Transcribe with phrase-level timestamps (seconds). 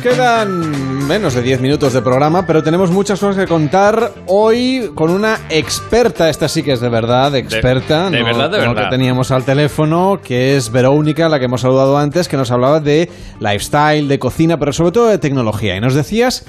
[0.00, 5.10] quedan menos de 10 minutos de programa, pero tenemos muchas cosas que contar hoy con
[5.10, 8.84] una experta, esta sí que es de verdad, experta, de no, verdad, de no verdad.
[8.84, 12.80] que teníamos al teléfono, que es Verónica, la que hemos saludado antes, que nos hablaba
[12.80, 15.76] de lifestyle, de cocina, pero sobre todo de tecnología.
[15.76, 16.44] Y nos decías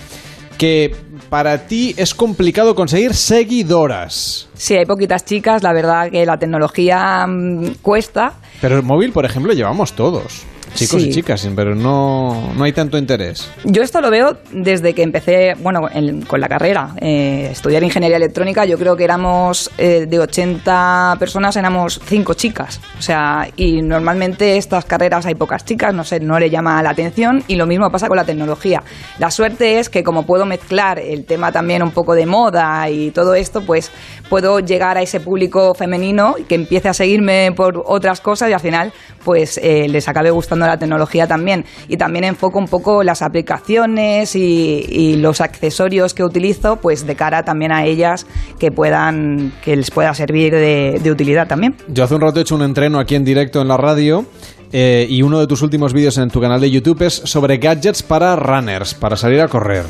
[0.58, 0.96] que
[1.30, 4.48] para ti es complicado conseguir seguidoras.
[4.54, 8.34] Sí, hay poquitas chicas, la verdad que la tecnología mm, cuesta.
[8.62, 10.44] Pero el móvil, por ejemplo, llevamos todos.
[10.76, 11.10] Chicos Sí.
[11.10, 13.50] y chicas, pero no, no hay tanto interés.
[13.64, 18.18] Yo esto lo veo desde que empecé, bueno, en- con la carrera, eh, estudiar ingeniería
[18.18, 22.80] electrónica, yo creo que éramos eh, de 80 personas, éramos 5 chicas.
[23.00, 26.90] O sea, y normalmente estas carreras hay pocas chicas, no sé, no le llama la
[26.92, 28.84] atención y lo mismo pasa con la tecnología.
[29.20, 33.12] La suerte es que como puedo mezclar el tema también un poco de moda y
[33.12, 33.92] todo esto, pues
[34.30, 38.60] puedo llegar a ese público femenino que empiece a seguirme por otras cosas y al
[38.60, 38.92] final
[39.24, 41.66] pues eh, les acabe gustando la tecnología también.
[41.88, 47.44] Y también enfoco un poco las aplicaciones y, los accesorios que utilizo, pues de cara
[47.44, 48.28] también a ellas
[48.60, 51.76] que puedan, que les pueda servir de, de utilidad también.
[51.88, 54.26] Yo hace un rato he hecho un entreno aquí en directo en la radio
[54.72, 58.04] eh, y uno de tus últimos vídeos en tu canal de YouTube es sobre gadgets
[58.04, 59.86] para runners, para salir a correr.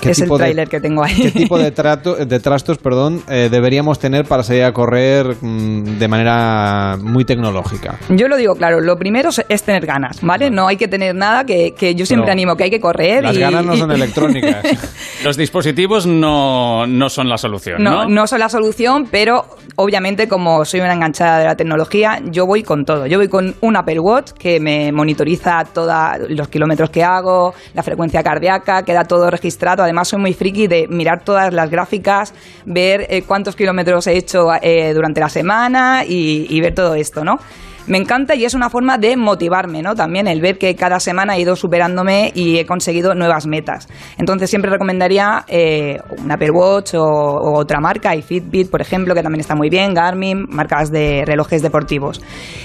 [0.00, 1.14] ¿Qué Es el tipo de- tráiler que tengo ahí.
[1.14, 5.98] ¿Qué tipo de, trato, de trastos perdón, eh, deberíamos tener para salir a correr mm,
[5.98, 7.98] de manera muy tecnológica?
[8.10, 10.50] Yo lo digo claro, lo primero es- es tener ganas, ¿vale?
[10.50, 13.22] No hay que tener nada, que, que yo siempre Pero animo que hay que correr.
[13.22, 14.64] Las y- ganas no y- son electrónicas.
[15.24, 18.04] Los dispositivos no, no son la solución, ¿no?
[18.04, 22.46] No, no son la solución, pero obviamente como soy una enganchada de la tecnología, yo
[22.46, 23.06] voy con todo.
[23.06, 25.92] Yo voy con un Apple Watch que me monitoriza todos
[26.28, 29.85] los kilómetros que hago, la frecuencia cardíaca, queda todo registrado.
[29.86, 32.34] Además soy muy friki de mirar todas las gráficas,
[32.64, 37.38] ver eh, cuántos kilómetros he hecho eh, durante la semana y, ver todo esto, ¿no?
[37.86, 39.94] Me encanta y es una forma de motivarme, ¿no?
[39.94, 43.86] También el ver que cada semana he ido superándome y he conseguido nuevas metas.
[44.18, 49.14] Entonces siempre recomendaría eh, un Apple Watch o, o otra marca, y Fitbit, por ejemplo,
[49.14, 52.20] que también está muy bien, Garmin, marcas de relojes deportivos.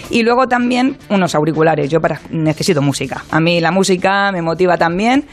[0.10, 1.88] Y luego también unos auriculares.
[1.92, 3.24] Yo para, necesito música.
[3.30, 5.28] A mí la música me motiva también.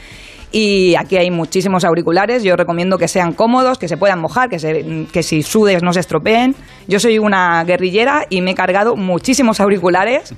[0.51, 2.43] Y aquí hay muchísimos auriculares.
[2.43, 5.93] Yo recomiendo que sean cómodos, que se puedan mojar, que, se- que si sudes no
[5.93, 6.55] se estropeen.
[6.87, 10.33] Yo soy una guerrillera y me he cargado muchísimos auriculares.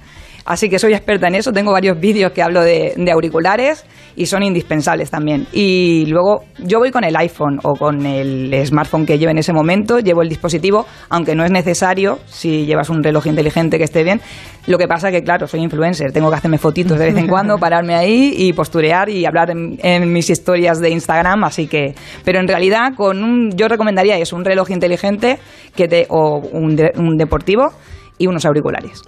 [0.46, 1.52] Así que soy experta en eso.
[1.52, 3.86] Tengo varios vídeos que hablo de, de auriculares
[4.16, 5.46] y son indispensables también.
[5.54, 9.54] Y luego yo voy con el iPhone o con el smartphone que lleve en ese
[9.54, 10.00] momento.
[10.00, 14.20] Llevo el dispositivo, aunque no es necesario si llevas un reloj inteligente que esté bien.
[14.68, 16.12] Lo que pasa que, claro, soy influencer.
[16.12, 19.78] Tengo que hacerme fotitos de vez en cuando, pararme ahí y posturear y hablar en,
[19.84, 21.44] en mis historias de Instagram.
[21.44, 21.94] Así que,
[22.26, 25.38] pero en realidad, con un, yo recomendaría eso, un reloj inteligente
[25.76, 27.72] que te, o un, de- un deportivo
[28.18, 29.02] y unos auriculares.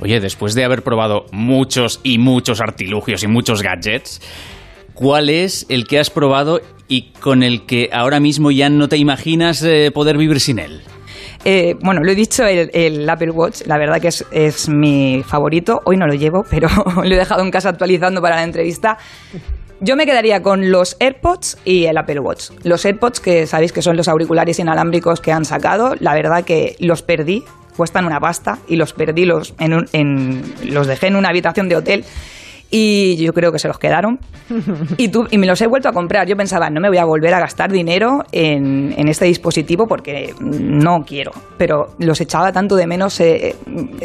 [0.00, 4.20] Oye, después de haber probado muchos y muchos artilugios y muchos gadgets,
[4.94, 8.96] ¿cuál es el que has probado y con el que ahora mismo ya no te
[8.96, 10.80] imaginas eh, poder vivir sin él?
[11.44, 15.22] Eh, bueno, lo he dicho, el, el Apple Watch, la verdad que es, es mi
[15.26, 15.80] favorito.
[15.84, 18.98] Hoy no lo llevo, pero lo he dejado en casa actualizando para la entrevista.
[19.82, 22.50] Yo me quedaría con los AirPods y el Apple Watch.
[22.64, 26.76] Los AirPods, que sabéis que son los auriculares inalámbricos que han sacado, la verdad que
[26.80, 27.44] los perdí,
[27.80, 31.66] cuestan una pasta, y los perdí, los, en un- en- los dejé en una habitación
[31.70, 32.04] de hotel
[32.70, 34.18] y yo creo que se los quedaron.
[34.96, 36.26] Y, tú, y me los he vuelto a comprar.
[36.26, 40.34] Yo pensaba, no me voy a volver a gastar dinero en, en este dispositivo porque
[40.40, 41.30] no quiero.
[41.56, 43.18] Pero los echaba tanto de menos.
[43.20, 43.54] eh,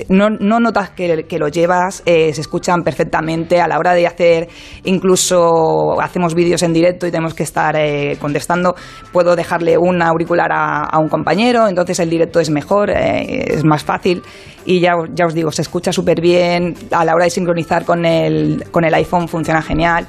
[0.09, 4.07] no, no notas que, que los llevas, eh, se escuchan perfectamente a la hora de
[4.07, 4.47] hacer,
[4.83, 8.75] incluso hacemos vídeos en directo y tenemos que estar eh, contestando.
[9.11, 13.63] Puedo dejarle un auricular a, a un compañero, entonces el directo es mejor, eh, es
[13.63, 14.21] más fácil.
[14.67, 16.73] Y ya, ya os digo, se escucha súper bien.
[16.91, 20.07] A la hora de sincronizar con el, con el iPhone funciona genial.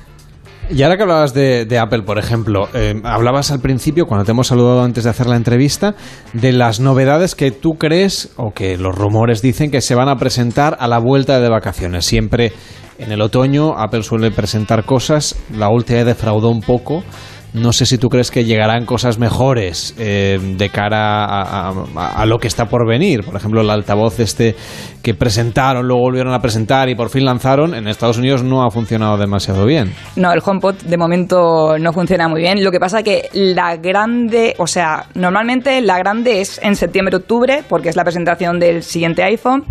[0.68, 4.48] Y ahora que hablabas de, Apple, por ejemplo, eh, hablabas al principio, cuando te hemos
[4.48, 5.94] saludado antes de hacer la entrevista,
[6.32, 10.16] de las novedades que tú crees o que los rumores dicen que se van a
[10.16, 12.04] presentar a la vuelta de vacaciones.
[12.04, 12.52] Siempre
[12.98, 17.04] en el otoño Apple suele presentar cosas, la última defraudó un poco.
[17.54, 22.38] No sé si tú crees que llegarán cosas mejores eh, de cara a, a- lo
[22.38, 23.24] que está por venir.
[23.24, 24.54] Por ejemplo, el altavoz este
[25.02, 28.70] que presentaron, luego volvieron a presentar y por fin lanzaron, en Estados Unidos no ha
[28.70, 29.94] funcionado demasiado bien.
[30.16, 32.62] No, el HomePod de momento no funciona muy bien.
[32.62, 37.88] Lo que pasa que la grande, o sea, normalmente la grande es en septiembre-octubre, porque
[37.88, 39.64] es la presentación del siguiente iPhone.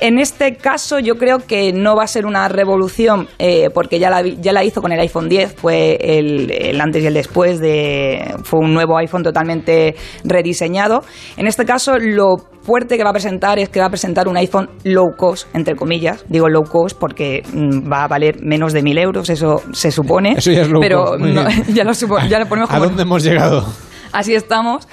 [0.00, 4.10] En este caso yo creo que no va a ser una revolución eh, porque ya
[4.10, 8.36] la, ya la hizo con el iPhone 10, fue el, antes y el después, de,
[8.44, 11.02] fue un nuevo iPhone totalmente rediseñado.
[11.36, 14.36] En este caso lo fuerte que va a presentar es que va a presentar un
[14.36, 16.24] iPhone low cost, entre comillas.
[16.28, 20.34] Digo low cost porque mm, va a valer menos de mil euros, eso se supone.
[20.36, 21.24] Eso ya es low pero cost.
[21.74, 21.92] ya, lo
[22.28, 22.82] ya lo ponemos como...
[22.82, 23.66] ¿A dónde hemos llegado?
[24.12, 24.86] Así estamos.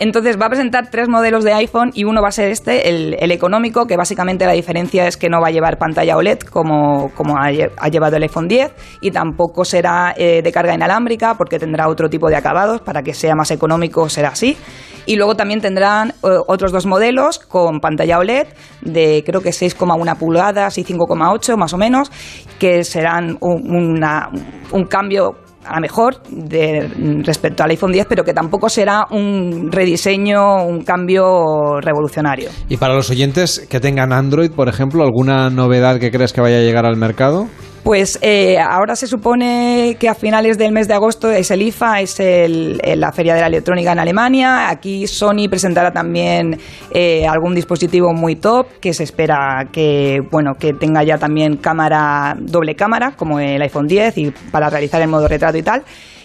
[0.00, 3.32] Entonces va a presentar tres modelos de iPhone y uno va a ser este, el,
[3.32, 7.36] económico, que básicamente la diferencia es que no va a llevar pantalla OLED como, como
[7.36, 12.08] ha, llevado el iPhone 10 y tampoco será eh, de carga inalámbrica porque tendrá otro
[12.08, 14.56] tipo de acabados para que sea más económico, será así.
[15.04, 16.12] Y luego también tendrán eh,
[16.46, 18.46] otros dos modelos con pantalla OLED
[18.82, 22.12] de creo que 6,1 pulgadas y 5,8 más o menos,
[22.60, 26.88] que serán un cambio a mejor de,
[27.24, 32.50] respecto al iPhone 10, pero que tampoco será un rediseño, un cambio revolucionario.
[32.68, 36.58] Y para los oyentes que tengan Android, por ejemplo, ¿alguna novedad que crees que vaya
[36.58, 37.48] a llegar al mercado?
[37.82, 42.00] Pues eh, ahora se supone que a finales del mes de agosto es el IFA,
[42.00, 44.68] es la Feria de la Electrónica en Alemania.
[44.68, 46.58] Aquí Sony presentará también
[46.90, 52.36] eh, algún dispositivo muy top que se espera que, bueno, que tenga ya también cámara,
[52.38, 55.82] doble cámara, como el iPhone 10 y para realizar el modo retrato y tal.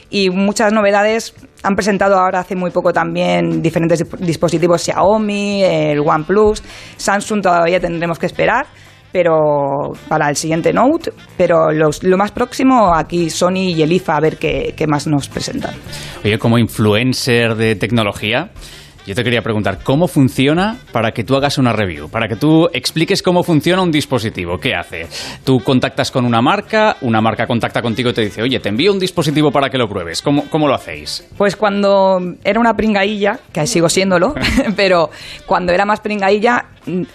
[0.10, 1.34] Y muchas novedades
[1.64, 6.62] han presentado ahora hace muy poco también diferentes dispositivos Xiaomi, el OnePlus,
[6.98, 8.68] Samsung todavía tendremos que esperar
[9.14, 14.20] pero para el siguiente Note, pero lo más próximo aquí Sony y el IFA a
[14.20, 15.76] ver qué, qué más nos presentan.
[16.26, 18.50] Oye, como influencer de tecnología,
[19.06, 22.10] yo te quería preguntar, ¿cómo funciona para que tú hagas una review?
[22.10, 24.58] Para que tú expliques cómo funciona un dispositivo.
[24.58, 25.08] ¿Qué hace?
[25.44, 28.94] Tú contactas con una marca, una marca contacta contigo y te dice, oye, te envío
[28.94, 30.22] un dispositivo para que lo pruebes.
[30.22, 31.28] ¿Cómo, cómo lo hacéis?
[31.38, 34.36] Pues cuando era una pringailla, que sigo siéndolo,
[34.78, 35.10] pero
[35.46, 36.68] cuando era más pringailla,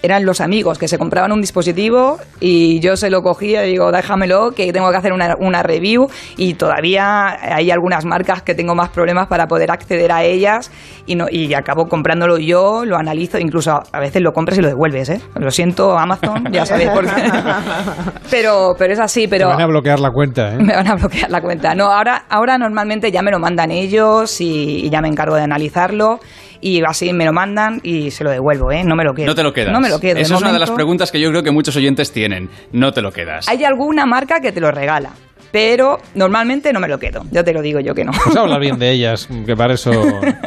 [0.03, 3.91] eran los amigos que se compraban un dispositivo y yo se lo cogía y digo,
[3.93, 8.75] déjamelo, que tengo que hacer una, una, review y todavía hay algunas marcas que tengo
[8.75, 10.71] más problemas para poder acceder a ellas
[11.07, 14.69] y, no, y acabo comprándolo yo, lo analizo, incluso a veces lo compras y lo
[14.69, 15.21] devuelves, ¿eh?
[15.35, 17.31] Lo siento, Amazon, ya sabéis por qué.
[18.31, 19.49] pero, pero es así, pero...
[19.49, 20.59] Me van a bloquear la cuenta, ¿eh?
[20.59, 21.75] Me van a bloquear la cuenta.
[21.75, 26.21] No, ahora, ahora normalmente ya me lo mandan ellos y ya me encargo de analizarlo
[26.61, 28.85] y así me lo mandan y se lo devuelvo, ¿eh?
[28.85, 29.27] No me lo quedo.
[29.27, 29.73] No te lo quedas.
[29.73, 30.19] No me lo quedo.
[30.19, 32.49] Esa es una de las preguntas que yo creo que muchos oyentes tienen.
[32.73, 33.49] No te lo quedas.
[33.49, 35.13] Hay alguna marca que te lo regala
[35.51, 37.23] pero normalmente no me lo quedo.
[37.31, 38.13] Ya te lo digo yo que no.
[38.13, 39.93] Pues habla bien de ellas, que para eso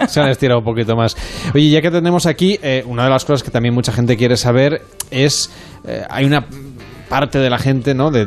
[0.08, 1.16] se han estirado un poquito más.
[1.54, 4.38] Oye, ya que tenemos aquí, eh, una de las cosas que también mucha gente quiere
[4.38, 5.52] saber es,
[5.88, 6.46] eh, hay una
[7.10, 8.10] parte de la gente, ¿no?
[8.10, 8.25] De,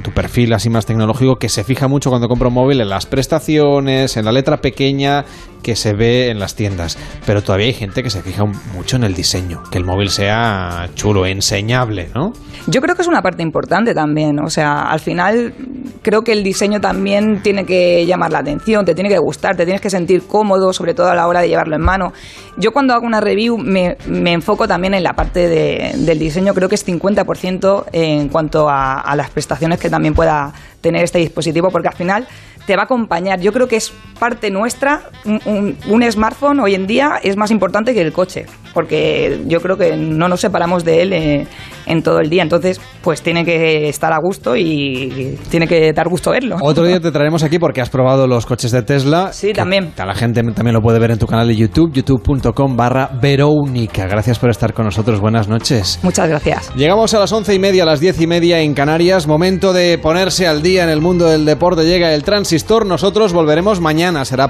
[0.00, 3.06] tu perfil así más tecnológico que se fija mucho cuando compra un móvil en las
[3.06, 5.24] prestaciones, en la letra pequeña
[5.64, 6.96] que se ve en las tiendas.
[7.26, 10.88] Pero todavía hay gente que se fija mucho en el diseño, que el móvil sea
[10.94, 12.32] chulo, enseñable, ¿no?
[12.68, 14.38] Yo creo que es una parte importante también.
[14.38, 15.54] O sea, al final
[16.02, 19.64] creo que el diseño también tiene que llamar la atención, te tiene que gustar, te
[19.64, 22.12] tienes que sentir cómodo, sobre todo a la hora de llevarlo en mano.
[22.56, 26.76] Yo cuando hago una review me, enfoco también en la parte del diseño, creo que
[26.76, 30.52] es 50% en en cuanto a, las prestaciones que también pueda
[30.84, 32.28] tener este dispositivo, porque al final
[32.66, 33.40] te va a acompañar.
[33.40, 33.90] Yo creo que es
[34.20, 35.10] parte nuestra.
[35.24, 39.96] Un, smartphone hoy en día es más importante que el coche, porque yo creo que
[39.96, 41.46] no nos separamos de él eh,
[41.86, 42.42] en todo el día.
[42.42, 46.56] Entonces, pues tiene que estar a gusto y tiene que dar gusto verlo.
[46.60, 49.32] Otro día te traeremos aquí porque has probado los coches de Tesla.
[49.32, 49.92] Sí, también.
[49.96, 54.06] la gente también lo puede ver en tu canal de YouTube, youtube.com barra Verónica.
[54.06, 55.20] Gracias por estar con nosotros.
[55.20, 56.00] Buenas noches.
[56.02, 56.74] Muchas gracias.
[56.74, 59.26] Llegamos a las once y media, a las diez y media en Canarias.
[59.26, 61.84] Momento de ponerse al día en el mundo del deporte.
[61.84, 62.86] Llega el transistor.
[62.86, 64.24] Nosotros volveremos mañana.
[64.24, 64.42] Será